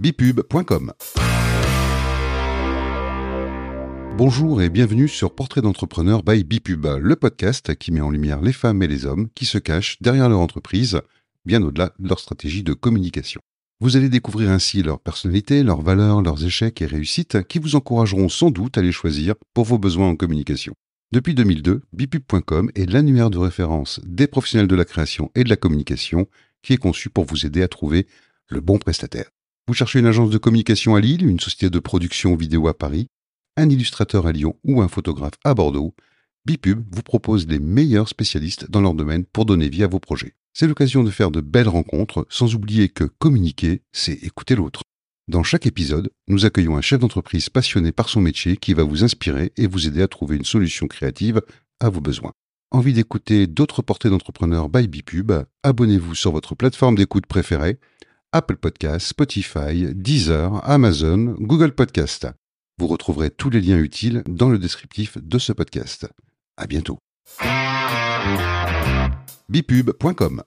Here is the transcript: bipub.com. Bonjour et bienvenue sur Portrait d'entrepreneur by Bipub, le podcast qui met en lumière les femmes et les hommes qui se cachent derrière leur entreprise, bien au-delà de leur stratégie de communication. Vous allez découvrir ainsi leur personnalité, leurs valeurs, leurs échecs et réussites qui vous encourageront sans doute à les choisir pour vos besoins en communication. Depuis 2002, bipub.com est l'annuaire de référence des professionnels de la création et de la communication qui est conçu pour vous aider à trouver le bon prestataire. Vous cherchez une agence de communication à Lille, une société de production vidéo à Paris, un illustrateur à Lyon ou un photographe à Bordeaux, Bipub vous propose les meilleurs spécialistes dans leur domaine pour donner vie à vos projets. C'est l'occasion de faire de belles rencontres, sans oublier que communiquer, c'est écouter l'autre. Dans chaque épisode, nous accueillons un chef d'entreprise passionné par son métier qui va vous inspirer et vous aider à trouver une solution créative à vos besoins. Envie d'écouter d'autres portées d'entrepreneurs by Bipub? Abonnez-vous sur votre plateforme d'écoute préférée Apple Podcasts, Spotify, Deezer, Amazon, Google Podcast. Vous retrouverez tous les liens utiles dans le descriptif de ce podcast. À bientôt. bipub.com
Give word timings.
bipub.com. 0.00 0.94
Bonjour 4.16 4.62
et 4.62 4.70
bienvenue 4.70 5.08
sur 5.08 5.34
Portrait 5.34 5.60
d'entrepreneur 5.60 6.22
by 6.22 6.42
Bipub, 6.42 6.86
le 6.98 7.16
podcast 7.16 7.74
qui 7.74 7.92
met 7.92 8.00
en 8.00 8.08
lumière 8.08 8.40
les 8.40 8.54
femmes 8.54 8.82
et 8.82 8.86
les 8.86 9.04
hommes 9.04 9.28
qui 9.34 9.44
se 9.44 9.58
cachent 9.58 10.00
derrière 10.00 10.30
leur 10.30 10.40
entreprise, 10.40 11.02
bien 11.44 11.62
au-delà 11.62 11.92
de 11.98 12.08
leur 12.08 12.18
stratégie 12.18 12.62
de 12.62 12.72
communication. 12.72 13.42
Vous 13.80 13.98
allez 13.98 14.08
découvrir 14.08 14.48
ainsi 14.48 14.82
leur 14.82 15.00
personnalité, 15.00 15.62
leurs 15.62 15.82
valeurs, 15.82 16.22
leurs 16.22 16.46
échecs 16.46 16.80
et 16.80 16.86
réussites 16.86 17.46
qui 17.46 17.58
vous 17.58 17.76
encourageront 17.76 18.30
sans 18.30 18.50
doute 18.50 18.78
à 18.78 18.82
les 18.82 18.92
choisir 18.92 19.34
pour 19.52 19.66
vos 19.66 19.78
besoins 19.78 20.08
en 20.08 20.16
communication. 20.16 20.72
Depuis 21.12 21.34
2002, 21.34 21.82
bipub.com 21.92 22.70
est 22.74 22.90
l'annuaire 22.90 23.28
de 23.28 23.36
référence 23.36 24.00
des 24.06 24.28
professionnels 24.28 24.66
de 24.66 24.76
la 24.76 24.86
création 24.86 25.30
et 25.34 25.44
de 25.44 25.50
la 25.50 25.56
communication 25.56 26.26
qui 26.62 26.72
est 26.72 26.78
conçu 26.78 27.10
pour 27.10 27.26
vous 27.26 27.44
aider 27.44 27.62
à 27.62 27.68
trouver 27.68 28.06
le 28.48 28.62
bon 28.62 28.78
prestataire. 28.78 29.30
Vous 29.70 29.74
cherchez 29.74 30.00
une 30.00 30.06
agence 30.06 30.30
de 30.30 30.38
communication 30.38 30.96
à 30.96 31.00
Lille, 31.00 31.24
une 31.24 31.38
société 31.38 31.70
de 31.70 31.78
production 31.78 32.34
vidéo 32.34 32.66
à 32.66 32.76
Paris, 32.76 33.06
un 33.56 33.70
illustrateur 33.70 34.26
à 34.26 34.32
Lyon 34.32 34.56
ou 34.64 34.82
un 34.82 34.88
photographe 34.88 35.38
à 35.44 35.54
Bordeaux, 35.54 35.94
Bipub 36.44 36.82
vous 36.90 37.04
propose 37.04 37.46
les 37.46 37.60
meilleurs 37.60 38.08
spécialistes 38.08 38.68
dans 38.68 38.80
leur 38.80 38.94
domaine 38.94 39.24
pour 39.24 39.44
donner 39.44 39.68
vie 39.68 39.84
à 39.84 39.86
vos 39.86 40.00
projets. 40.00 40.34
C'est 40.54 40.66
l'occasion 40.66 41.04
de 41.04 41.10
faire 41.12 41.30
de 41.30 41.40
belles 41.40 41.68
rencontres, 41.68 42.26
sans 42.30 42.56
oublier 42.56 42.88
que 42.88 43.04
communiquer, 43.04 43.82
c'est 43.92 44.24
écouter 44.24 44.56
l'autre. 44.56 44.82
Dans 45.28 45.44
chaque 45.44 45.66
épisode, 45.66 46.10
nous 46.26 46.44
accueillons 46.44 46.76
un 46.76 46.80
chef 46.80 46.98
d'entreprise 46.98 47.48
passionné 47.48 47.92
par 47.92 48.08
son 48.08 48.20
métier 48.20 48.56
qui 48.56 48.74
va 48.74 48.82
vous 48.82 49.04
inspirer 49.04 49.52
et 49.56 49.68
vous 49.68 49.86
aider 49.86 50.02
à 50.02 50.08
trouver 50.08 50.34
une 50.34 50.44
solution 50.44 50.88
créative 50.88 51.42
à 51.78 51.90
vos 51.90 52.00
besoins. 52.00 52.32
Envie 52.72 52.92
d'écouter 52.92 53.46
d'autres 53.46 53.82
portées 53.82 54.10
d'entrepreneurs 54.10 54.68
by 54.68 54.88
Bipub? 54.88 55.30
Abonnez-vous 55.62 56.16
sur 56.16 56.32
votre 56.32 56.56
plateforme 56.56 56.96
d'écoute 56.96 57.26
préférée 57.26 57.78
Apple 58.32 58.56
Podcasts, 58.56 59.08
Spotify, 59.08 59.94
Deezer, 59.94 60.60
Amazon, 60.68 61.34
Google 61.40 61.72
Podcast. 61.72 62.28
Vous 62.78 62.86
retrouverez 62.86 63.30
tous 63.30 63.50
les 63.50 63.60
liens 63.60 63.78
utiles 63.78 64.22
dans 64.26 64.48
le 64.48 64.58
descriptif 64.58 65.18
de 65.18 65.38
ce 65.38 65.52
podcast. 65.52 66.08
À 66.56 66.66
bientôt. 66.66 66.98
bipub.com 69.48 70.42